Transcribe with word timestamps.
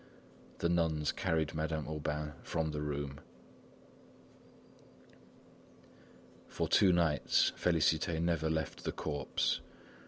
The 0.57 0.67
nuns 0.67 1.11
carried 1.11 1.53
Madame 1.53 1.85
Aubain 1.85 2.33
from 2.41 2.71
the 2.71 2.81
room. 2.81 3.19
For 6.47 6.67
two 6.67 6.91
nights, 6.91 7.51
Félicité 7.55 8.19
never 8.19 8.49
left 8.49 8.83
the 8.83 8.91
corpse. 8.93 9.59